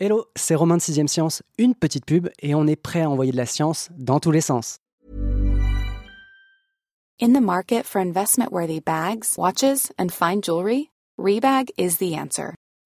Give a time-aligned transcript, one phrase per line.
[0.00, 3.32] Hello, c'est Romain de 6ème Science, une petite pub et on est prêt à envoyer
[3.32, 4.78] de la science dans tous les sens.
[7.20, 12.54] In the market for investment-worthy bags, watches, and fine jewelry, Rebag is the answer.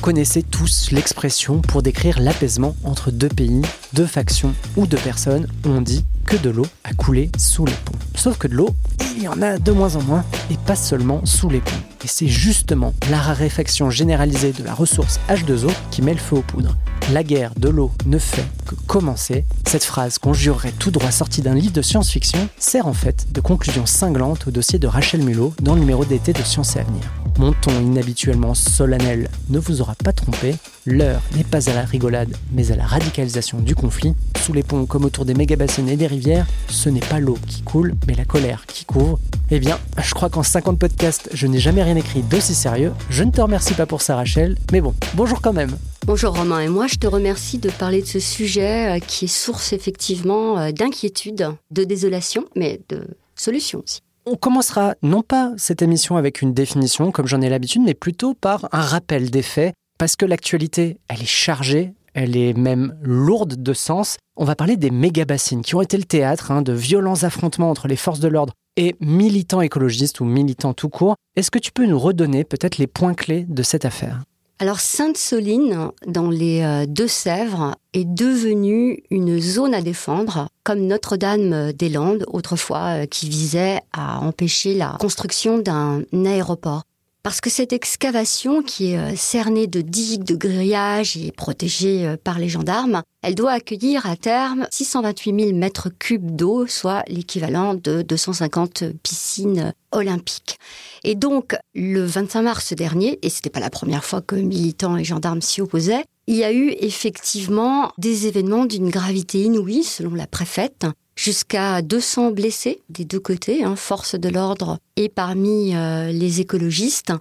[0.00, 5.46] Connaissez tous l'expression pour décrire l'apaisement entre deux pays, deux factions ou deux personnes.
[5.64, 7.98] On dit que de l'eau a coulé sous les ponts.
[8.14, 8.70] Sauf que de l'eau,
[9.16, 11.76] il y en a de moins en moins, et pas seulement sous les ponts.
[12.04, 16.42] Et c'est justement la raréfaction généralisée de la ressource H2O qui met le feu aux
[16.42, 16.76] poudres.
[17.12, 19.44] La guerre de l'eau ne fait que commencer.
[19.66, 23.40] Cette phrase qu'on jurerait tout droit sortie d'un livre de science-fiction sert en fait de
[23.40, 27.19] conclusion cinglante au dossier de Rachel Mulot dans le numéro d'été de Science et Avenir.
[27.40, 32.36] Mon ton inhabituellement solennel ne vous aura pas trompé, l'heure n'est pas à la rigolade,
[32.52, 34.12] mais à la radicalisation du conflit.
[34.42, 37.62] Sous les ponts comme autour des méga-bassines et des rivières, ce n'est pas l'eau qui
[37.62, 39.18] coule, mais la colère qui couvre.
[39.50, 42.92] Eh bien, je crois qu'en 50 podcasts, je n'ai jamais rien écrit d'aussi sérieux.
[43.08, 45.74] Je ne te remercie pas pour ça, Rachel, mais bon, bonjour quand même.
[46.04, 49.28] Bonjour Romain, et moi je te remercie de parler de ce sujet euh, qui est
[49.28, 54.02] source effectivement euh, d'inquiétude, de désolation, mais de solution aussi.
[54.26, 58.34] On commencera non pas cette émission avec une définition comme j'en ai l'habitude, mais plutôt
[58.34, 63.62] par un rappel des faits, parce que l'actualité, elle est chargée, elle est même lourde
[63.62, 64.18] de sens.
[64.36, 67.88] On va parler des méga-bassines qui ont été le théâtre hein, de violents affrontements entre
[67.88, 71.16] les forces de l'ordre et militants écologistes ou militants tout court.
[71.36, 74.22] Est-ce que tu peux nous redonner peut-être les points clés de cette affaire?
[74.60, 83.02] Alors Sainte-Soline, dans les euh, Deux-Sèvres, est devenue une zone à défendre, comme Notre-Dame-des-Landes autrefois,
[83.02, 86.82] euh, qui visait à empêcher la construction d'un aéroport.
[87.22, 92.16] Parce que cette excavation, qui est euh, cernée de digues, de grillages et protégée euh,
[92.16, 97.74] par les gendarmes, elle doit accueillir à terme 628 000 mètres cubes d'eau, soit l'équivalent
[97.74, 100.58] de 250 piscines olympiques.
[101.04, 105.04] Et donc, le 25 mars dernier, et c'était pas la première fois que militants et
[105.04, 110.26] gendarmes s'y opposaient, il y a eu effectivement des événements d'une gravité inouïe, selon la
[110.26, 110.86] préfète,
[111.20, 117.12] jusqu'à 200 blessés des deux côtés, hein, force de l'ordre et parmi euh, les écologistes.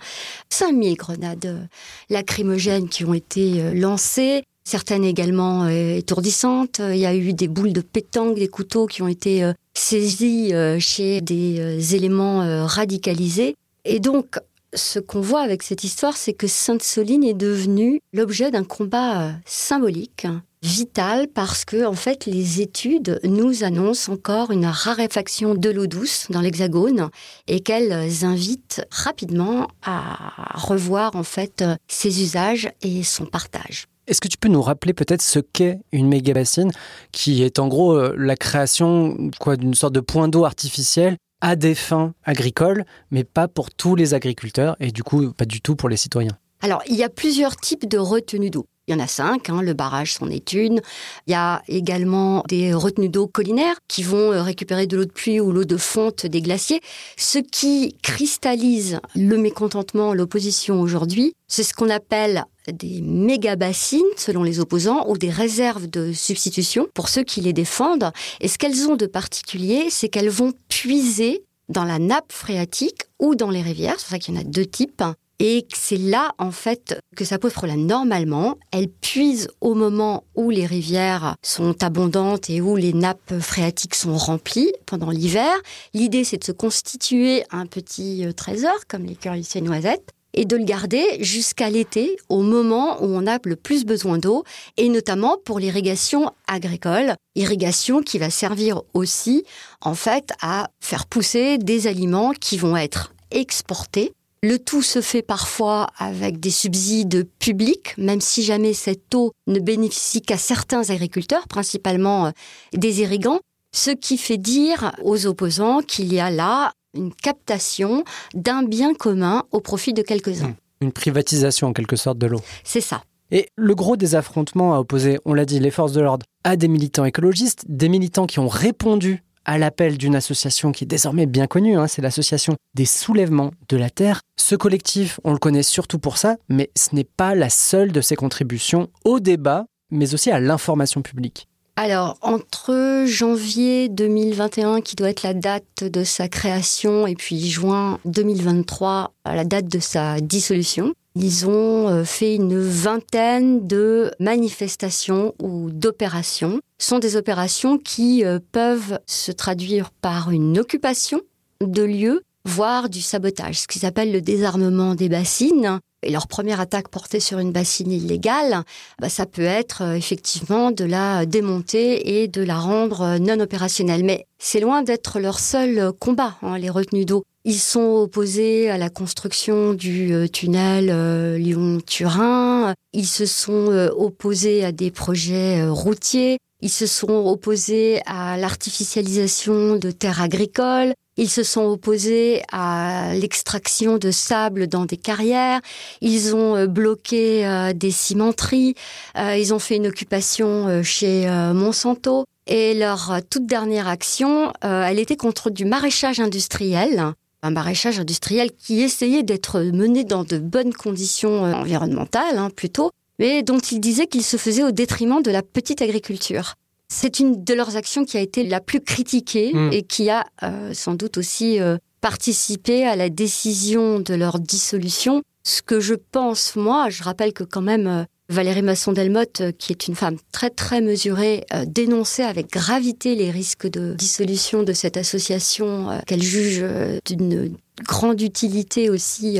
[0.49, 1.65] 5000 grenades euh,
[2.09, 6.79] lacrymogènes qui ont été euh, lancées, certaines également étourdissantes.
[6.79, 11.21] Il y a eu des boules de pétanque, des couteaux qui ont été saisis chez
[11.21, 13.55] des éléments radicalisés.
[13.83, 14.35] Et donc,
[14.75, 20.27] ce qu'on voit avec cette histoire, c'est que Sainte-Soline est devenue l'objet d'un combat symbolique
[20.61, 26.27] vital parce que en fait les études nous annoncent encore une raréfaction de l'eau douce
[26.29, 27.09] dans l'Hexagone
[27.47, 33.85] et qu'elles invitent rapidement à revoir en fait ses usages et son partage.
[34.07, 36.71] Est-ce que tu peux nous rappeler peut-être ce qu'est une méga-bassine,
[37.11, 41.55] qui est en gros euh, la création quoi d'une sorte de point d'eau artificiel à
[41.55, 45.75] des fins agricoles, mais pas pour tous les agriculteurs et du coup pas du tout
[45.75, 46.37] pour les citoyens?
[46.61, 48.65] Alors, il y a plusieurs types de retenues d'eau.
[48.89, 50.81] Il y en a cinq, hein, le barrage c'en est une.
[51.27, 55.11] Il y a également des retenues d'eau collinaires qui vont euh, récupérer de l'eau de
[55.11, 56.81] pluie ou l'eau de fonte des glaciers.
[57.15, 64.59] Ce qui cristallise le mécontentement, l'opposition aujourd'hui, c'est ce qu'on appelle des méga-bassines, selon les
[64.59, 68.11] opposants, ou des réserves de substitution pour ceux qui les défendent.
[68.41, 73.35] Et ce qu'elles ont de particulier, c'est qu'elles vont puiser dans la nappe phréatique ou
[73.35, 73.99] dans les rivières.
[73.99, 75.03] C'est pour ça qu'il y en a deux types
[75.39, 77.85] et c'est là, en fait, que ça pose problème.
[77.85, 83.95] Normalement, elles puisent au moment où les rivières sont abondantes et où les nappes phréatiques
[83.95, 85.53] sont remplies pendant l'hiver.
[85.93, 90.57] L'idée, c'est de se constituer un petit euh, trésor, comme les cœurs noisettes, et de
[90.57, 94.43] le garder jusqu'à l'été, au moment où on a le plus besoin d'eau,
[94.75, 99.45] et notamment pour l'irrigation agricole, irrigation qui va servir aussi,
[99.81, 105.21] en fait, à faire pousser des aliments qui vont être exportés le tout se fait
[105.21, 111.47] parfois avec des subsides publics, même si jamais cette eau ne bénéficie qu'à certains agriculteurs,
[111.47, 112.31] principalement euh,
[112.73, 113.39] des irrigants,
[113.71, 118.03] ce qui fait dire aux opposants qu'il y a là une captation
[118.33, 120.55] d'un bien commun au profit de quelques-uns.
[120.81, 122.41] Une privatisation en quelque sorte de l'eau.
[122.63, 123.03] C'est ça.
[123.31, 126.55] Et le gros des affrontements a opposé, on l'a dit, les forces de l'ordre à
[126.55, 131.25] des militants écologistes, des militants qui ont répondu à l'appel d'une association qui est désormais
[131.25, 134.21] bien connue, hein, c'est l'association des soulèvements de la Terre.
[134.37, 137.99] Ce collectif, on le connaît surtout pour ça, mais ce n'est pas la seule de
[137.99, 141.47] ses contributions au débat, mais aussi à l'information publique.
[141.77, 147.97] Alors, entre janvier 2021, qui doit être la date de sa création, et puis juin
[148.05, 155.69] 2023, la date de sa dissolution, ils ont euh, fait une vingtaine de manifestations ou
[155.69, 156.61] d'opérations.
[156.77, 161.19] Ce sont des opérations qui euh, peuvent se traduire par une occupation
[161.61, 165.79] de lieux, voire du sabotage, ce qu'ils appellent le désarmement des bassines.
[166.03, 168.63] Et leur première attaque portée sur une bassine illégale,
[169.01, 174.05] bah, ça peut être euh, effectivement de la démonter et de la rendre non opérationnelle.
[174.05, 177.25] Mais c'est loin d'être leur seul combat, hein, les retenues d'eau.
[177.49, 182.75] Ils sont opposés à la construction du euh, tunnel euh, Lyon-Turin.
[182.93, 186.37] Ils se sont euh, opposés à des projets routiers.
[186.61, 190.93] Ils se sont opposés à l'artificialisation de terres agricoles.
[191.17, 195.59] Ils se sont opposés à l'extraction de sable dans des carrières.
[196.01, 198.75] Ils ont bloqué des cimenteries.
[199.17, 202.25] Ils ont fait une occupation chez Monsanto.
[202.47, 208.81] Et leur toute dernière action, elle était contre du maraîchage industriel un maraîchage industriel qui
[208.81, 214.07] essayait d'être mené dans de bonnes conditions euh, environnementales, hein, plutôt, mais dont ils disaient
[214.07, 216.55] qu'il se faisait au détriment de la petite agriculture.
[216.87, 219.69] C'est une de leurs actions qui a été la plus critiquée hmm.
[219.71, 225.21] et qui a euh, sans doute aussi euh, participé à la décision de leur dissolution.
[225.43, 229.87] Ce que je pense, moi, je rappelle que quand même Valérie Masson-Delmotte, euh, qui est
[229.87, 234.97] une femme très très mesurée, euh, dénonçait avec gravité les risques de dissolution de cette
[234.97, 236.63] association euh, qu'elle juge
[237.05, 239.39] d'une grande utilité aussi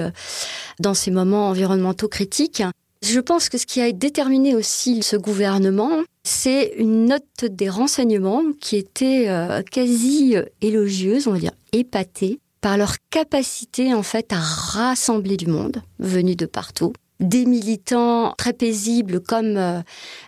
[0.80, 2.64] dans ces moments environnementaux critiques.
[3.04, 8.44] Je pense que ce qui a déterminé aussi ce gouvernement, c'est une note des renseignements
[8.62, 9.28] qui était
[9.72, 15.82] quasi élogieuse, on va dire épatée, par leur capacité en fait à rassembler du monde
[16.00, 19.82] venu de partout des militants très paisibles comme euh,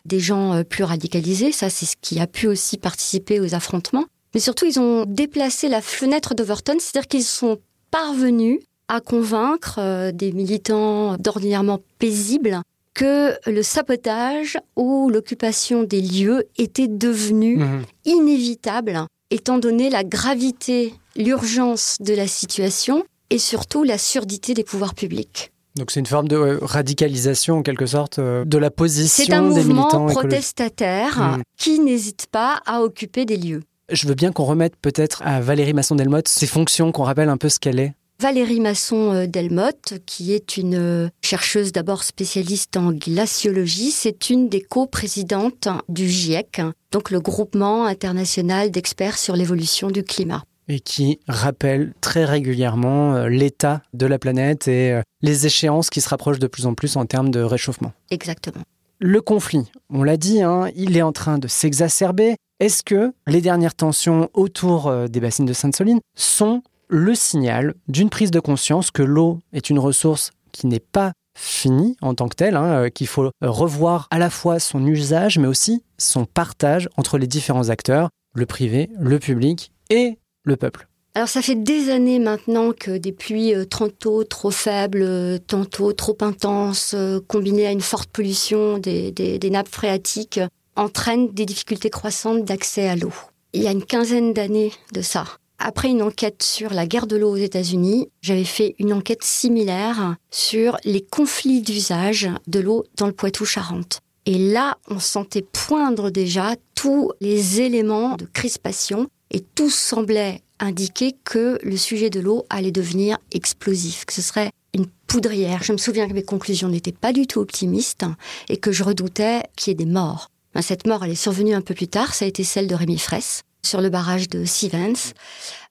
[0.06, 1.52] des gens euh, plus radicalisés.
[1.52, 4.06] Ça, c'est ce qui a pu aussi participer aux affrontements.
[4.34, 7.60] Mais surtout, ils ont déplacé la fenêtre d'Overton, c'est-à-dire qu'ils sont
[7.92, 12.62] parvenus à convaincre euh, des militants d'ordinairement paisibles
[12.94, 17.82] que le sabotage ou l'occupation des lieux était devenu mmh.
[18.04, 24.94] inévitable, étant donné la gravité, l'urgence de la situation et surtout la surdité des pouvoirs
[24.94, 25.52] publics.
[25.76, 29.90] Donc c'est une forme de radicalisation en quelque sorte euh, de la position des militants.
[29.90, 31.42] C'est un mouvement protestataire hmm.
[31.58, 33.64] qui n'hésite pas à occuper des lieux.
[33.90, 37.50] Je veux bien qu'on remette peut-être à Valérie Masson-Delmotte ses fonctions, qu'on rappelle un peu
[37.50, 37.94] ce qu'elle est.
[38.22, 45.68] Valérie Masson-Delmotte, qui est une euh, chercheuse d'abord spécialiste en glaciologie, c'est une des coprésidentes
[45.90, 52.24] du GIEC, donc le groupement international d'experts sur l'évolution du climat et qui rappelle très
[52.24, 56.66] régulièrement euh, l'état de la planète et euh, les échéances qui se rapprochent de plus
[56.66, 57.92] en plus en termes de réchauffement.
[58.10, 58.64] Exactement.
[59.00, 62.36] Le conflit, on l'a dit, hein, il est en train de s'exacerber.
[62.60, 68.10] Est-ce que les dernières tensions autour euh, des bassines de Sainte-Soline sont le signal d'une
[68.10, 72.36] prise de conscience que l'eau est une ressource qui n'est pas finie en tant que
[72.36, 77.18] telle, hein, qu'il faut revoir à la fois son usage, mais aussi son partage entre
[77.18, 82.20] les différents acteurs, le privé, le public et le peuple alors ça fait des années
[82.20, 87.72] maintenant que des pluies euh, tantôt trop faibles, euh, tantôt trop intenses, euh, combinées à
[87.72, 90.40] une forte pollution des, nappes phréatiques,
[90.78, 93.12] entraînent des difficultés croissantes d'accès à l'eau.
[93.52, 95.26] Il y a une quinzaine d'années de ça.
[95.60, 100.16] Après une enquête sur la guerre de l'eau aux États-Unis, j'avais fait une enquête similaire
[100.32, 104.00] sur les conflits d'usage de l'eau dans le Poitou-Charentes.
[104.26, 111.16] Et là, on sentait poindre déjà tous les éléments de crispation et tout semblait indiquer
[111.24, 115.64] que le sujet de l'eau allait devenir explosif, que ce serait une poudrière.
[115.64, 118.06] Je me souviens que mes conclusions n'étaient pas du tout optimistes
[118.50, 120.30] et que je redoutais qu'il y ait des morts.
[120.54, 122.76] Ben, cette mort, elle est survenue un peu plus tard, ça a été celle de
[122.76, 125.14] Rémi Fraisse sur le barrage de Sivens.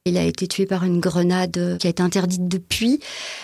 [0.07, 3.01] Il a été tué par une grenade qui a été interdite depuis.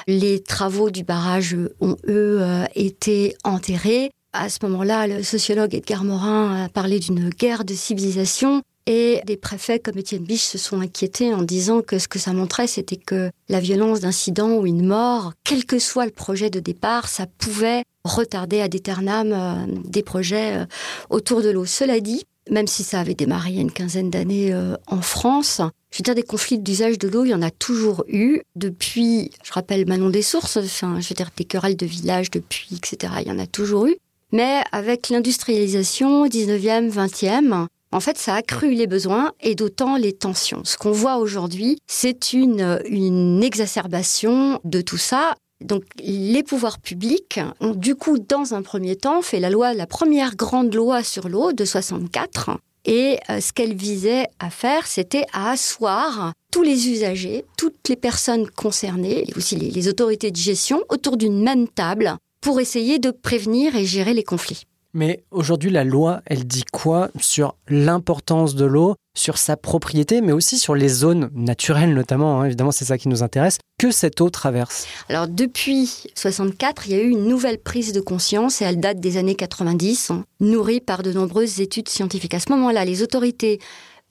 [0.07, 4.11] Les travaux du barrage ont, eux, euh, été enterrés.
[4.33, 8.63] À ce moment-là, le sociologue Edgar Morin a parlé d'une guerre de civilisation.
[8.87, 12.33] Et des préfets comme Étienne Biche se sont inquiétés en disant que ce que ça
[12.33, 16.61] montrait, c'était que la violence d'incident ou une mort, quel que soit le projet de
[16.61, 20.67] départ, ça pouvait retarder à d'éternam euh, des projets euh,
[21.11, 21.65] autour de l'eau.
[21.65, 25.01] Cela dit, même si ça avait démarré il y a une quinzaine d'années euh, en
[25.01, 28.41] France, je veux dire, des conflits d'usage de l'eau, il y en a toujours eu
[28.55, 32.69] depuis, je rappelle Manon des Sources, enfin, je veux dire, des querelles de village depuis,
[32.77, 33.15] etc.
[33.23, 33.97] Il y en a toujours eu.
[34.33, 40.13] Mais avec l'industrialisation 19e, 20e, en fait, ça a accru les besoins et d'autant les
[40.13, 40.63] tensions.
[40.65, 45.35] Ce qu'on voit aujourd'hui, c'est une, une exacerbation de tout ça.
[45.65, 49.87] Donc, les pouvoirs publics ont du coup, dans un premier temps, fait la loi, la
[49.87, 52.59] première grande loi sur l'eau de 64.
[52.85, 57.97] Et euh, ce qu'elle visait à faire, c'était à asseoir tous les usagers, toutes les
[57.97, 62.99] personnes concernées, et aussi les, les autorités de gestion, autour d'une même table pour essayer
[62.99, 64.67] de prévenir et gérer les conflits.
[64.97, 70.33] Mais aujourd'hui, la loi, elle dit quoi sur l'importance de l'eau, sur sa propriété, mais
[70.33, 74.23] aussi sur les zones naturelles notamment, hein, évidemment c'est ça qui nous intéresse, que cette
[74.23, 78.65] eau traverse Alors depuis 64, il y a eu une nouvelle prise de conscience et
[78.65, 82.33] elle date des années 90, hein, nourrie par de nombreuses études scientifiques.
[82.33, 83.61] À ce moment-là, les autorités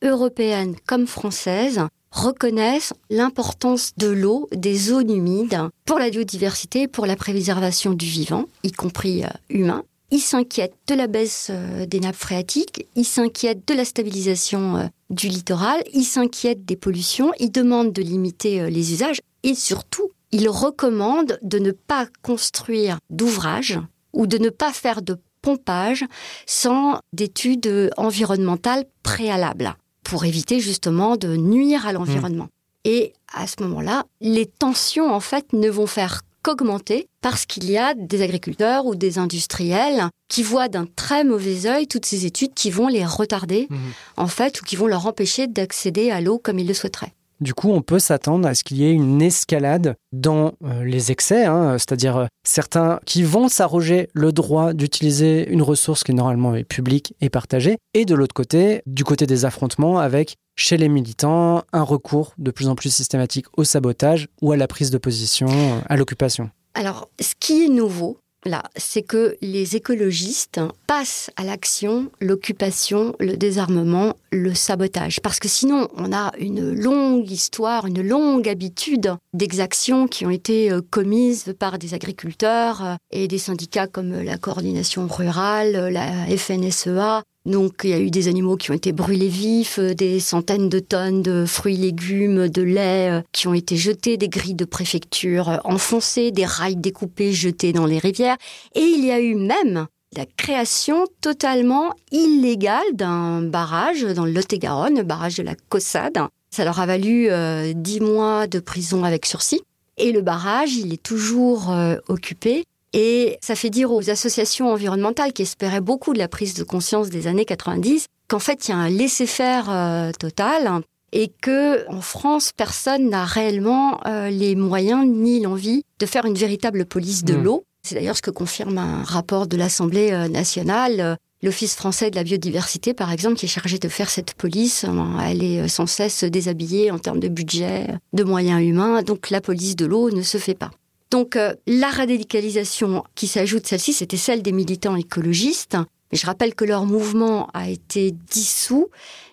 [0.04, 7.16] européennes comme françaises reconnaissent l'importance de l'eau, des zones humides, pour la biodiversité, pour la
[7.16, 9.84] préservation du vivant, y compris euh, humain.
[10.16, 14.86] Ils s'inquiètent de la baisse euh, des nappes phréatiques, ils s'inquiètent de la stabilisation euh,
[15.10, 19.20] du littoral, ils s'inquiètent des pollutions, ils demandent de limiter les usages.
[19.44, 23.78] Et surtout, ils recommandent de ne pas construire d'ouvrages
[24.14, 26.06] ou de ne pas faire de pompage
[26.46, 32.48] sans d'études environnementales préalables pour éviter justement de nuire à l'environnement.
[32.86, 37.76] Et à ce moment-là, les tensions, en fait, ne vont faire qu'augmenter parce qu'il y
[37.76, 42.54] a des agriculteurs ou des industriels qui voient d'un très mauvais œil toutes ces études
[42.54, 43.68] qui vont les retarder,
[44.16, 47.14] en fait, ou qui vont leur empêcher d'accéder à l'eau comme ils le souhaiteraient.
[47.42, 51.12] Du coup, on peut s'attendre à ce qu'il y ait une escalade dans euh, les
[51.12, 56.56] excès, hein, c'est-à-dire euh, certains qui vont s'arroger le droit d'utiliser une ressource qui normalement
[56.56, 60.88] est publique et partagée, et de l'autre côté, du côté des affrontements avec, chez les
[60.88, 64.98] militants, un recours de plus en plus systématique au sabotage ou à la prise de
[64.98, 66.50] position, euh, à l'occupation.
[66.74, 73.38] Alors, ce qui est nouveau, là, c'est que les écologistes passent à l'action l'occupation, le
[73.38, 75.20] désarmement, le sabotage.
[75.22, 80.72] Parce que sinon, on a une longue histoire, une longue habitude d'exactions qui ont été
[80.72, 87.24] euh, commises par des agriculteurs euh, et des syndicats comme la coordination rurale, la FNSEA,
[87.46, 90.70] donc il y a eu des animaux qui ont été brûlés vifs, euh, des centaines
[90.70, 95.60] de tonnes de fruits, légumes, de lait qui ont été jetés, des grilles de préfecture
[95.64, 98.38] enfoncées, des rails découpés jetés dans les rivières.
[98.74, 104.98] Et il y a eu même la création totalement illégale d'un barrage dans le Lot-et-Garonne,
[104.98, 106.18] le barrage de la Cossade.
[106.52, 109.62] Ça leur a valu euh, dix mois de prison avec sursis.
[109.98, 112.64] Et le barrage, il est toujours euh, occupé.
[112.98, 117.10] Et ça fait dire aux associations environnementales qui espéraient beaucoup de la prise de conscience
[117.10, 122.02] des années 90 qu'en fait, il y a un laisser-faire euh, total et que en
[122.02, 124.00] France, personne n'a réellement
[124.30, 127.44] les moyens ni l'envie de faire une véritable police de mmh.
[127.44, 127.64] l'eau.
[127.86, 131.00] C'est d'ailleurs ce que confirme un rapport de l'Assemblée euh, nationale.
[131.00, 134.86] Euh, L'Office français de la biodiversité, par exemple, qui est chargé de faire cette police,
[134.86, 139.42] euh, elle est sans cesse déshabillée en termes de budget, de moyens humains, donc la
[139.42, 140.72] police de l'eau ne se fait pas.
[141.12, 145.78] Donc la radicalisation qui s'ajoute, celle-ci, c'était celle des militants écologistes.
[146.12, 148.90] Je rappelle que leur mouvement a été dissous,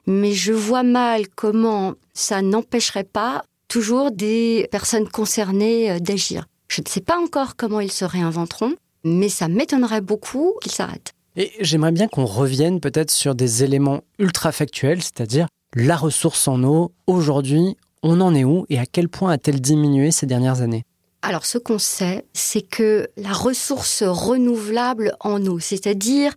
[0.07, 6.47] mais je vois mal comment ça n'empêcherait pas toujours des personnes concernées d'agir.
[6.69, 8.75] Je ne sais pas encore comment ils se réinventeront,
[9.05, 11.12] mais ça m'étonnerait beaucoup qu'ils s'arrêtent.
[11.37, 16.62] Et j'aimerais bien qu'on revienne peut-être sur des éléments ultra factuels, c'est-à-dire la ressource en
[16.64, 16.93] eau.
[17.07, 20.85] Aujourd'hui, on en est où et à quel point a-t-elle diminué ces dernières années?
[21.25, 26.35] Alors, ce qu'on sait, c'est que la ressource renouvelable en eau, c'est-à-dire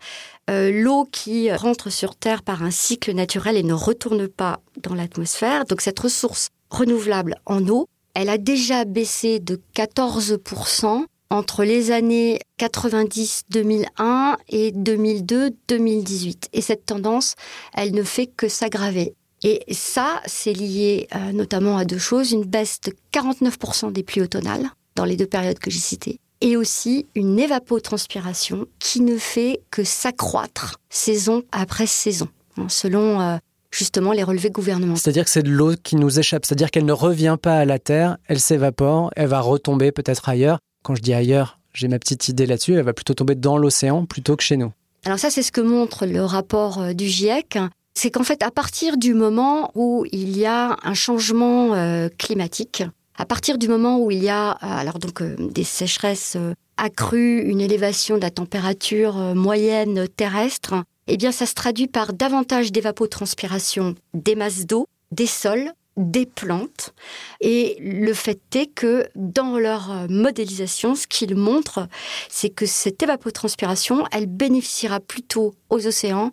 [0.48, 4.94] euh, l'eau qui rentre sur Terre par un cycle naturel et ne retourne pas dans
[4.94, 11.90] l'atmosphère, donc cette ressource renouvelable en eau, elle a déjà baissé de 14% entre les
[11.90, 16.50] années 90-2001 et 2002-2018.
[16.54, 17.34] Et cette tendance,
[17.74, 19.16] elle ne fait que s'aggraver.
[19.48, 22.32] Et ça, c'est lié euh, notamment à deux choses.
[22.32, 26.20] Une baisse de 49% des pluies automnales dans les deux périodes que j'ai citées.
[26.42, 33.38] Et aussi une évapotranspiration qui ne fait que s'accroître saison après saison, hein, selon euh,
[33.70, 35.00] justement les relevés gouvernementaux.
[35.00, 37.78] C'est-à-dire que c'est de l'eau qui nous échappe, c'est-à-dire qu'elle ne revient pas à la
[37.78, 40.58] Terre, elle s'évapore, elle va retomber peut-être ailleurs.
[40.84, 44.08] Quand je dis ailleurs, j'ai ma petite idée là-dessus, elle va plutôt tomber dans l'océan
[44.08, 44.74] plutôt que chez nous.
[45.06, 47.60] Alors ça, c'est ce que montre le rapport euh, du GIEC.
[47.98, 52.84] C'est qu'en fait, à partir du moment où il y a un changement euh, climatique,
[53.18, 56.38] à partir du moment où il y a euh, alors donc des sécheresses
[56.78, 60.76] accrues, une élévation de la température moyenne terrestre,
[61.08, 66.94] eh bien, ça se traduit par davantage d'évapotranspiration des masses d'eau, des sols, des plantes.
[67.40, 71.88] Et le fait est que dans leur modélisation, ce qu'ils montrent,
[72.30, 76.32] c'est que cette évapotranspiration, elle bénéficiera plutôt aux océans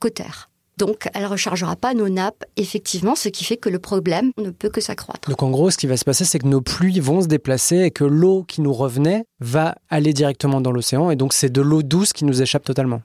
[0.00, 0.50] qu'aux terres.
[0.76, 4.50] Donc, elle ne rechargera pas nos nappes, effectivement, ce qui fait que le problème ne
[4.50, 5.28] peut que s'accroître.
[5.28, 7.78] Donc, en gros, ce qui va se passer, c'est que nos pluies vont se déplacer
[7.80, 11.10] et que l'eau qui nous revenait va aller directement dans l'océan.
[11.10, 13.02] Et donc, c'est de l'eau douce qui nous échappe totalement.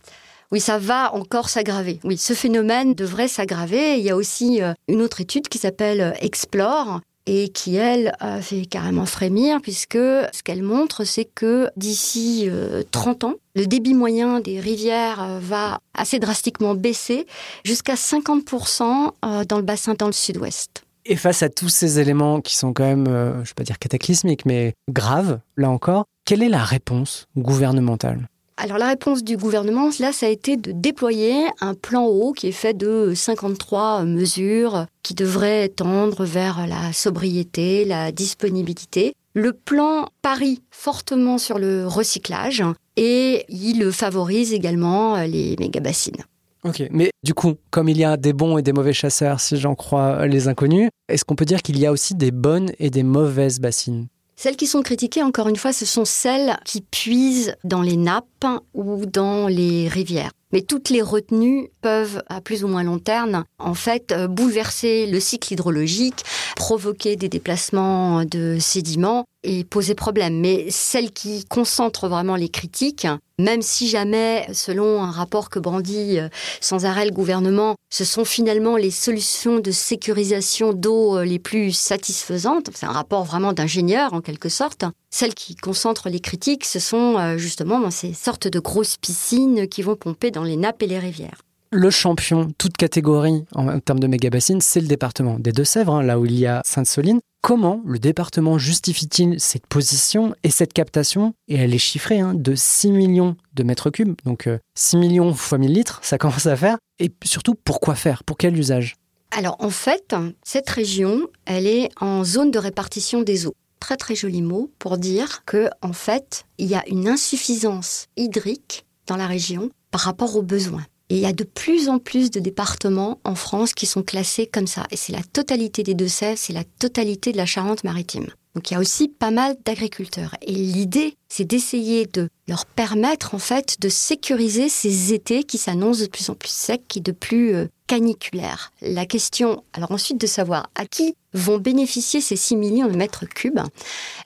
[0.52, 2.00] Oui, ça va encore s'aggraver.
[2.04, 4.00] Oui, ce phénomène devrait s'aggraver.
[4.00, 8.14] Il y a aussi euh, une autre étude qui s'appelle euh, Explore et qui, elle,
[8.42, 12.50] fait carrément frémir, puisque ce qu'elle montre, c'est que d'ici
[12.92, 17.28] 30 euh, ans, le débit moyen des rivières va assez drastiquement baisser,
[17.64, 20.84] jusqu'à 50% dans le bassin dans le sud-ouest.
[21.06, 23.80] Et face à tous ces éléments qui sont quand même, je ne vais pas dire
[23.80, 28.30] cataclysmiques, mais graves, là encore, quelle est la réponse gouvernementale?
[28.60, 32.48] Alors la réponse du gouvernement, là, ça a été de déployer un plan haut qui
[32.48, 39.13] est fait de 53 mesures qui devraient tendre vers la sobriété, la disponibilité.
[39.34, 42.63] Le plan parie fortement sur le recyclage
[42.98, 46.24] et il favorise également les méga-bassines.
[46.66, 49.56] Ok, mais du coup, comme il y a des bons et des mauvais chasseurs, si
[49.56, 52.89] j'en crois les inconnus, est-ce qu'on peut dire qu'il y a aussi des bonnes et
[52.89, 54.08] des mauvaises bassines?
[54.41, 58.46] Celles qui sont critiquées, encore une fois, ce sont celles qui puisent dans les nappes
[58.74, 60.31] ou dans les rivières.
[60.53, 65.08] Mais toutes les retenues peuvent, à plus ou moins long terme, en fait, euh, bouleverser
[65.08, 66.24] le cycle hydrologique,
[66.55, 70.39] provoquer des déplacements de sédiments et poser problème.
[70.39, 76.19] Mais celles qui concentrent vraiment les critiques, même si jamais, selon un rapport que brandit
[76.19, 76.27] euh,
[76.60, 81.72] sans arrêt le gouvernement, ce sont finalement les solutions de sécurisation d'eau euh, les plus
[81.72, 86.79] satisfaisantes, c'est un rapport vraiment d'ingénieur en quelque sorte, celles qui concentrent les critiques, ce
[86.79, 90.88] sont euh, justement ces sortes de grosses piscines qui vont pomper dans les nappes et
[90.88, 91.41] les rivières.
[91.72, 96.20] Le champion, toute catégorie en termes de méga-bassines, c'est le département des Deux-Sèvres, hein, là
[96.20, 97.20] où il y a Sainte-Soline.
[97.44, 101.36] Comment le département justifie-t-il cette position et cette captation?
[101.48, 105.34] Et elle est chiffrée hein, de 6 millions de mètres cubes, donc 6 euh, millions
[105.36, 106.80] fois 1000 litres, ça commence à faire.
[106.98, 108.24] Et surtout, pourquoi faire?
[108.24, 108.96] Pour quel usage?
[109.30, 114.15] Alors en fait, cette région, elle est en zone de répartition des eaux très très
[114.15, 119.28] joli mot pour dire que en fait, il y a une insuffisance hydrique dans la
[119.28, 120.86] région par rapport aux besoins.
[121.10, 124.45] Et il y a de plus en plus de départements en France qui sont classés
[124.45, 124.86] comme ça.
[124.91, 128.28] Et c'est la totalité des Deux-Sèvres, c'est la totalité de la Charente-Maritime.
[128.56, 130.36] Donc il y a aussi pas mal d'agriculteurs.
[130.41, 136.02] Et l'idée, c'est d'essayer de leur permettre en fait de sécuriser ces étés qui s'annoncent
[136.02, 137.56] de plus en plus secs et de plus
[137.91, 138.71] euh, caniculaires.
[138.82, 143.25] La question, alors ensuite de savoir à qui vont bénéficier ces 6 millions de mètres
[143.25, 143.60] cubes.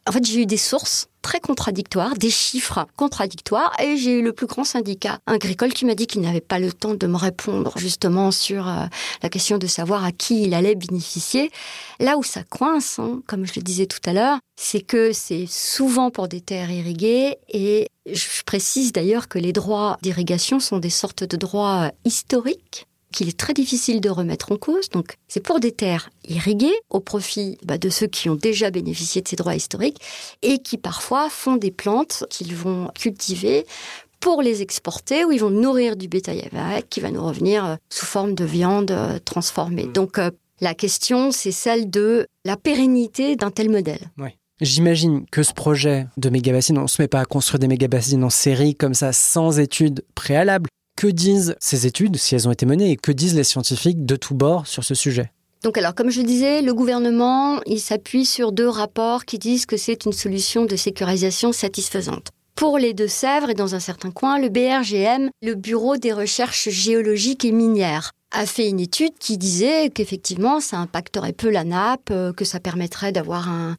[0.07, 4.33] En fait, j'ai eu des sources très contradictoires, des chiffres contradictoires, et j'ai eu le
[4.33, 7.73] plus grand syndicat agricole qui m'a dit qu'il n'avait pas le temps de me répondre
[7.77, 8.85] justement sur euh,
[9.21, 11.49] la question de savoir à qui il allait bénéficier.
[11.99, 15.45] Là où ça coince, hein, comme je le disais tout à l'heure, c'est que c'est
[15.47, 20.89] souvent pour des terres irriguées, et je précise d'ailleurs que les droits d'irrigation sont des
[20.89, 24.89] sortes de droits historiques qu'il est très difficile de remettre en cause.
[24.89, 29.21] Donc, c'est pour des terres irriguées au profit bah, de ceux qui ont déjà bénéficié
[29.21, 30.01] de ces droits historiques
[30.41, 33.65] et qui parfois font des plantes qu'ils vont cultiver
[34.19, 37.75] pour les exporter, où ils vont nourrir du bétail avec, qui va nous revenir euh,
[37.89, 39.85] sous forme de viande euh, transformée.
[39.87, 39.91] Mmh.
[39.91, 43.99] Donc, euh, la question, c'est celle de la pérennité d'un tel modèle.
[44.61, 48.23] J'imagine que ce projet de méga-bassines, on ne se met pas à construire des méga-bassines
[48.23, 50.69] en série comme ça, sans études préalables.
[50.95, 54.15] Que disent ces études, si elles ont été menées, et que disent les scientifiques de
[54.15, 55.31] tous bords sur ce sujet?
[55.63, 59.65] Donc alors, comme je le disais, le gouvernement, il s'appuie sur deux rapports qui disent
[59.65, 62.29] que c'est une solution de sécurisation satisfaisante.
[62.55, 67.45] Pour les Deux-Sèvres et dans un certain coin, le BRGM, le Bureau des recherches géologiques
[67.45, 72.33] et minières, a fait une étude qui disait qu'effectivement, ça impacterait peu la nappe, euh,
[72.33, 73.75] que ça permettrait d'avoir un,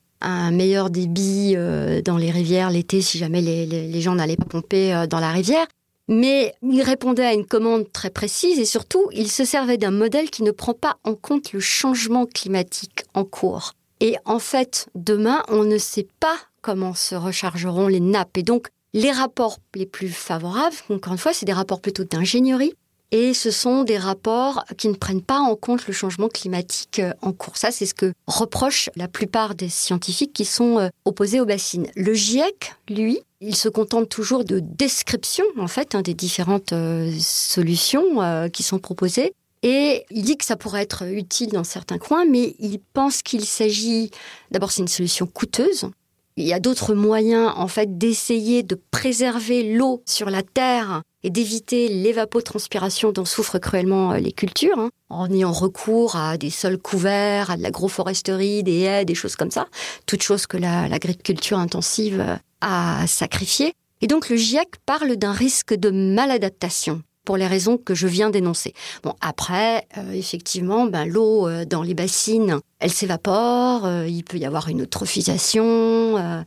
[0.53, 5.07] meilleur débit euh, dans les rivières l'été si jamais les gens n'allaient pas pomper euh,
[5.07, 5.66] dans la rivière.
[6.09, 10.31] Mais il répondait à une commande très précise et surtout, il se servait d'un modèle
[10.31, 13.73] qui ne prend pas en compte le changement climatique en cours.
[14.01, 18.37] Et en fait, demain, on ne sait pas comment se rechargeront les nappes.
[18.37, 22.75] Et donc, les rapports les plus favorables, encore une fois, c'est des rapports plutôt d'ingénierie,
[23.11, 27.12] et ce sont des rapports qui ne prennent pas en compte le changement climatique euh,
[27.23, 27.57] en cours.
[27.57, 31.87] Ça, c'est ce que reprochent la plupart des scientifiques qui sont euh, opposés aux bassines.
[31.95, 37.13] Le GIEC, lui, il se contente toujours de descriptions, en fait, hein, des différentes euh,
[37.19, 39.33] solutions qui sont proposées.
[39.63, 43.47] Et il dit que ça pourrait être utile dans certains coins, mais il pense qu'il
[43.47, 44.11] s'agit,
[44.51, 45.89] d'abord c'est une solution coûteuse,
[46.37, 51.31] Il y a d'autres moyens, en fait, d'essayer de préserver l'eau sur la terre et
[51.31, 56.79] d'éviter l'évapotranspiration dont souffrent cruellement euh, les cultures, hein, en ayant recours à des sols
[56.79, 59.68] couverts, à de l'agroforesterie, des haies, des choses comme ça,
[60.07, 63.73] toutes choses que l'agriculture intensive euh, a sacrifiées.
[64.01, 68.31] Et donc le GIEC parle d'un risque de maladaptation pour les raisons que je viens
[68.31, 68.75] d'énoncer.
[69.03, 74.37] Bon, après, euh, effectivement, ben, l'eau euh, dans les bassines, elle s'évapore, euh, il peut
[74.37, 76.45] y avoir une eutrophisation.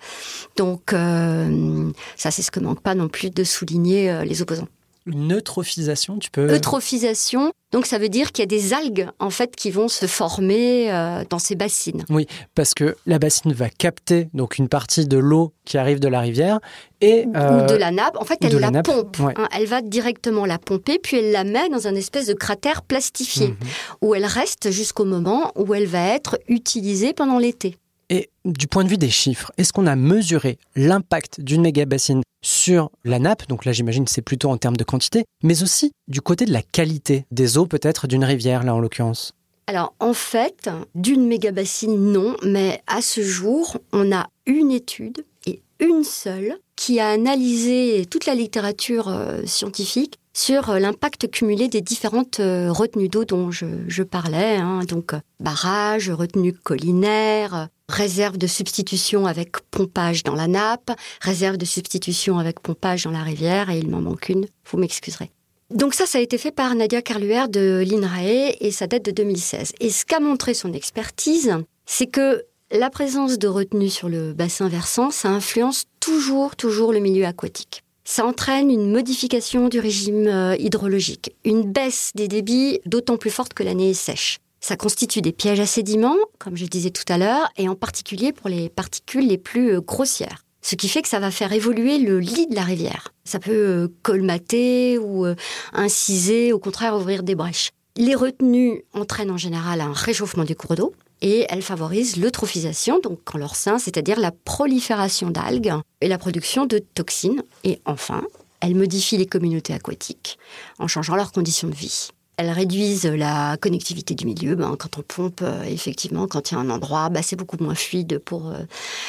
[0.55, 4.67] donc, ça, c'est ce que manque pas non plus de souligner les opposants.
[5.07, 6.53] Une eutrophisation, tu peux...
[6.53, 10.05] Eutrophisation, donc ça veut dire qu'il y a des algues en fait qui vont se
[10.05, 12.03] former euh, dans ces bassines.
[12.09, 16.09] Oui, parce que la bassine va capter donc une partie de l'eau qui arrive de
[16.09, 16.59] la rivière
[16.99, 18.17] et ou de euh, la nappe.
[18.19, 19.17] En fait, elle la, pompe.
[19.21, 19.47] Hein.
[19.55, 23.47] elle va directement la pomper puis elle la met dans un espèce de cratère plastifié
[23.47, 23.57] mhm.
[24.01, 27.77] où elle reste jusqu'au moment où elle va être utilisée pendant l'été.
[28.09, 32.21] Et du point de vue des chiffres, est-ce qu'on a mesuré l'impact d'une méga bassine
[32.47, 36.21] sur la nappe Donc là, j'imagine c'est plutôt en termes de quantité, mais aussi du
[36.21, 39.33] côté de la qualité des eaux, peut-être d'une rivière, là en l'occurrence.
[39.67, 45.25] Alors en fait, d'une méga bassine, non, mais à ce jour, on a une étude
[45.45, 51.67] et une seule qui a analysé toute la littérature euh, scientifique sur euh, l'impact cumulé
[51.67, 54.81] des différentes euh, retenues d'eau dont je, parlais, hein.
[54.87, 62.37] donc barrages, retenues collinaires, réserve de substitution avec pompage dans la nappe, réserve de substitution
[62.37, 65.31] avec pompage dans la rivière, et il m'en manque une, vous m'excuserez.
[65.71, 69.11] Donc ça, ça a été fait par Nadia Carluer de l'INRAE et ça date de
[69.11, 69.73] 2016.
[69.79, 71.55] Et ce qu'a montré son expertise,
[71.87, 76.99] c'est que la présence de retenue sur le bassin versant, ça influence toujours, toujours le
[76.99, 83.17] milieu aquatique ça entraîne une modification du régime euh, hydrologique, une baisse des débits d'autant
[83.17, 84.37] plus forte que l'année est sèche.
[84.61, 88.31] Ça constitue des pièges à sédiments, comme je disais tout à l'heure, et en particulier
[88.31, 90.45] pour les particules les plus euh, grossières.
[90.61, 93.09] Ce qui fait que ça va faire évoluer le lit de la rivière.
[93.25, 95.25] Ça peut euh, colmater ou
[95.73, 97.71] inciser, au contraire ouvrir des brèches.
[97.97, 103.19] Les retenues entraînent en général un réchauffement du cours d'eau, et elles favorisent l'eutrophisation, donc
[103.33, 107.43] en leur sein, c'est-à-dire la prolifération d'algues et la production de toxines.
[107.63, 108.23] Et enfin,
[108.59, 110.37] elles modifient les communautés aquatiques
[110.79, 112.09] en changeant leurs conditions de vie.
[112.37, 114.55] Elles réduisent la connectivité du milieu.
[114.55, 117.57] Ben, quand on pompe, euh, effectivement, quand il y a un endroit, ben, c'est beaucoup
[117.59, 118.59] moins fluide pour euh,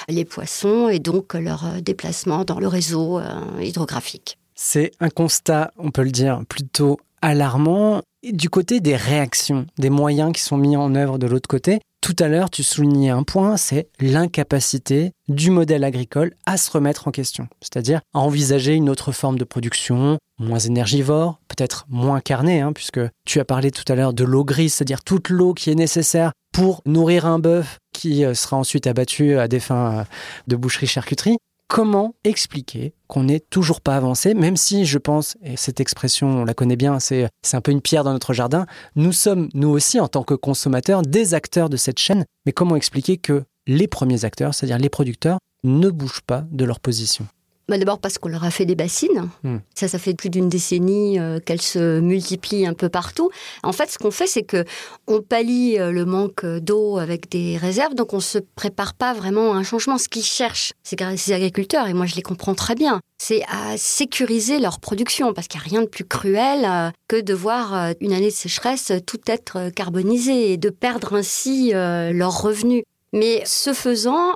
[0.08, 3.20] les poissons et donc leur euh, déplacement dans le réseau
[3.60, 4.38] hydrographique.
[4.54, 8.00] C'est un constat, on peut le dire, plutôt alarmant.
[8.24, 12.24] du côté des réactions, des moyens qui sont mis en œuvre de l'autre côté, tout
[12.24, 17.10] à l'heure, tu soulignais un point, c'est l'incapacité du modèle agricole à se remettre en
[17.10, 22.72] question, c'est-à-dire à envisager une autre forme de production, moins énergivore, peut-être moins carnée, hein,
[22.72, 25.74] puisque tu as parlé tout à l'heure de l'eau grise, c'est-à-dire toute l'eau qui est
[25.74, 30.04] nécessaire pour nourrir un bœuf qui euh, sera ensuite abattu à des fins euh,
[30.46, 31.36] de boucherie-charcuterie
[31.68, 36.44] comment expliquer qu'on n'est toujours pas avancé, même si je pense, et cette expression, on
[36.44, 40.00] la connaît bien, c'est un peu une pierre dans notre jardin, nous sommes, nous aussi,
[40.00, 44.24] en tant que consommateurs, des acteurs de cette chaîne, mais comment expliquer que les premiers
[44.24, 47.26] acteurs, c'est-à-dire les producteurs, ne bougent pas de leur position?
[47.68, 49.28] Bah, d'abord parce qu'on leur a fait des bassines.
[49.44, 49.58] Hmm.
[49.74, 53.30] Ça, ça fait plus d'une décennie euh, qu'elles se multiplient un peu partout.
[53.62, 54.64] En fait, ce qu'on fait, c'est que
[55.06, 59.52] on pallie euh, le manque d'eau avec des réserves, donc on se prépare pas vraiment
[59.52, 59.98] à un changement.
[59.98, 63.76] Ce qu'ils cherchent, c'est ces agriculteurs, et moi je les comprends très bien, c'est à
[63.76, 67.92] sécuriser leur production, parce qu'il n'y a rien de plus cruel euh, que de voir
[68.00, 72.82] une année de sécheresse tout être carbonisé et de perdre ainsi leurs revenus.
[73.12, 74.34] Mais ce faisant,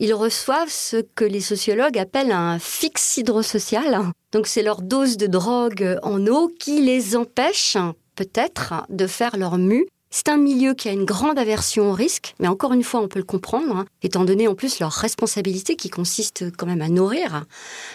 [0.00, 4.12] ils reçoivent ce que les sociologues appellent un fixe hydrosocial.
[4.32, 7.76] Donc c'est leur dose de drogue en eau qui les empêche
[8.16, 9.86] peut-être de faire leur mue.
[10.12, 13.06] C'est un milieu qui a une grande aversion au risque, mais encore une fois, on
[13.06, 16.88] peut le comprendre, hein, étant donné en plus leur responsabilité qui consiste quand même à
[16.88, 17.44] nourrir,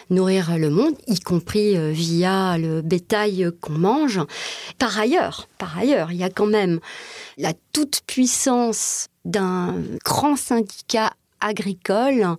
[0.10, 4.22] nourrir le monde, y compris euh, via le bétail qu'on mange.
[4.80, 6.80] Par ailleurs, par ailleurs, il y a quand même
[7.38, 11.12] la toute puissance d'un grand syndicat
[11.46, 12.36] agricole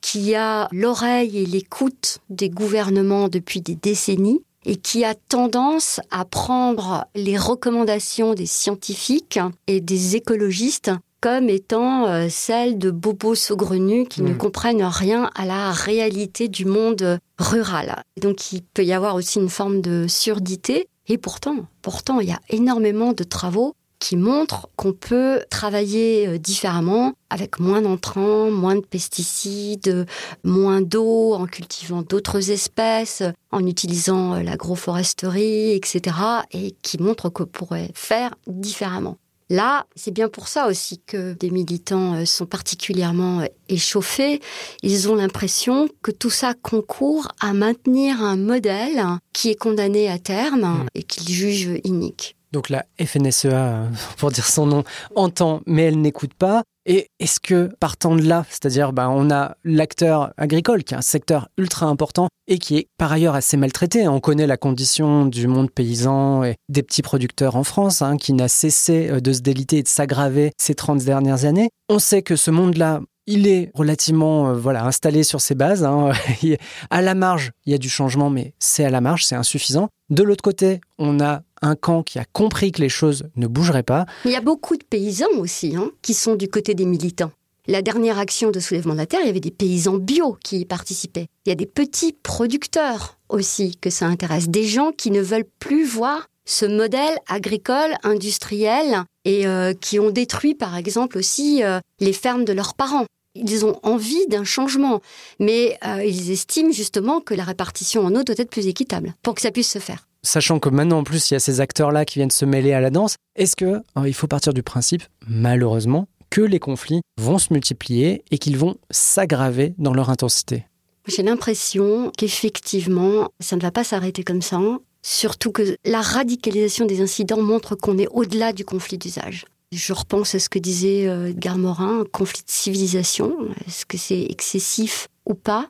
[0.00, 6.24] qui a l'oreille et l'écoute des gouvernements depuis des décennies et qui a tendance à
[6.24, 9.38] prendre les recommandations des scientifiques
[9.68, 10.90] et des écologistes
[11.20, 14.38] comme étant euh, celles de bobos saugrenus qui ne mmh.
[14.38, 18.02] comprennent rien à la réalité du monde rural.
[18.20, 20.88] donc il peut y avoir aussi une forme de surdité.
[21.08, 26.38] Et pourtant, pourtant, il y a énormément de travaux qui montre qu'on peut travailler euh,
[26.38, 30.06] différemment avec moins d'entrants, moins de pesticides,
[30.44, 36.16] moins d'eau, en cultivant d'autres espèces, en utilisant euh, l'agroforesterie, etc.
[36.52, 39.16] et qui montre qu'on pourrait faire différemment.
[39.48, 44.40] Là, c'est bien pour ça aussi que des militants euh, sont particulièrement échauffés.
[44.82, 50.18] Ils ont l'impression que tout ça concourt à maintenir un modèle qui est condamné à
[50.18, 50.86] terme mmh.
[50.96, 52.36] et qu'ils jugent inique.
[52.52, 56.62] Donc la FNSEA, pour dire son nom, entend, mais elle n'écoute pas.
[56.88, 61.02] Et est-ce que partant de là, c'est-à-dire ben, on a l'acteur agricole qui est un
[61.02, 64.06] secteur ultra important et qui est par ailleurs assez maltraité.
[64.06, 68.32] On connaît la condition du monde paysan et des petits producteurs en France hein, qui
[68.32, 71.70] n'a cessé euh, de se déliter et de s'aggraver ces 30 dernières années.
[71.88, 75.84] On sait que ce monde-là, il est relativement euh, voilà installé sur ses bases.
[75.84, 76.12] Hein.
[76.90, 79.88] à la marge, il y a du changement, mais c'est à la marge, c'est insuffisant.
[80.08, 83.82] De l'autre côté, on a un camp qui a compris que les choses ne bougeraient
[83.82, 84.06] pas.
[84.24, 87.32] Il y a beaucoup de paysans aussi hein, qui sont du côté des militants.
[87.68, 90.60] La dernière action de soulèvement de la terre, il y avait des paysans bio qui
[90.60, 91.26] y participaient.
[91.44, 95.48] Il y a des petits producteurs aussi que ça intéresse, des gens qui ne veulent
[95.58, 101.80] plus voir ce modèle agricole, industriel, et euh, qui ont détruit par exemple aussi euh,
[101.98, 103.06] les fermes de leurs parents.
[103.36, 105.00] Ils ont envie d'un changement,
[105.38, 109.34] mais euh, ils estiment justement que la répartition en eau doit être plus équitable pour
[109.34, 110.06] que ça puisse se faire.
[110.22, 112.80] Sachant que maintenant en plus il y a ces acteurs-là qui viennent se mêler à
[112.80, 117.52] la danse, est-ce que il faut partir du principe, malheureusement, que les conflits vont se
[117.52, 120.66] multiplier et qu'ils vont s'aggraver dans leur intensité?
[121.06, 124.60] J'ai l'impression qu'effectivement, ça ne va pas s'arrêter comme ça,
[125.02, 129.44] surtout que la radicalisation des incidents montre qu'on est au-delà du conflit d'usage.
[129.72, 133.36] Je repense à ce que disait euh, Edgar Morin, conflit de civilisation.
[133.66, 135.68] Est-ce que c'est excessif ou pas?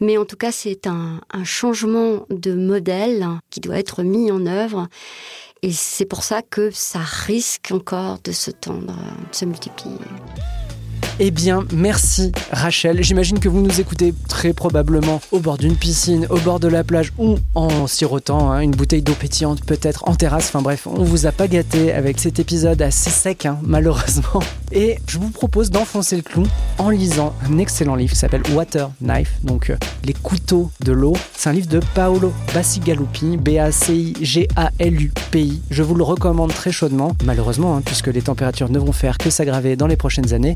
[0.00, 4.46] Mais en tout cas, c'est un, un changement de modèle qui doit être mis en
[4.46, 4.86] œuvre.
[5.62, 8.94] Et c'est pour ça que ça risque encore de se tendre,
[9.30, 9.96] de se multiplier.
[11.18, 13.02] Eh bien, merci Rachel.
[13.02, 16.84] J'imagine que vous nous écoutez très probablement au bord d'une piscine, au bord de la
[16.84, 20.48] plage ou en sirotant hein, une bouteille d'eau pétillante, peut-être en terrasse.
[20.48, 24.42] Enfin bref, on vous a pas gâté avec cet épisode assez sec, hein, malheureusement.
[24.72, 26.42] Et je vous propose d'enfoncer le clou
[26.76, 31.14] en lisant un excellent livre qui s'appelle Water Knife, donc euh, les couteaux de l'eau.
[31.34, 34.02] C'est un livre de Paolo Bacigalupi, B-A-C-I-G-A-L-U-P-I.
[35.70, 39.30] Je vous le recommande très chaudement, malheureusement, hein, puisque les températures ne vont faire que
[39.30, 40.54] s'aggraver dans les prochaines années.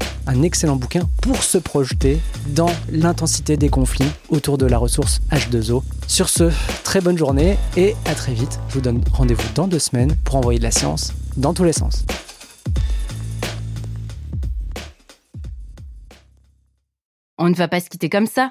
[0.50, 5.84] Excellent bouquin pour se projeter dans l'intensité des conflits autour de la ressource H2O.
[6.08, 6.50] Sur ce,
[6.82, 8.58] très bonne journée et à très vite.
[8.68, 11.72] Je vous donne rendez-vous dans deux semaines pour envoyer de la science dans tous les
[11.72, 12.04] sens.
[17.38, 18.50] On ne va pas se quitter comme ça.